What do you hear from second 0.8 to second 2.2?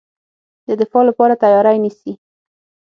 دفاع لپاره تیاری نیسي.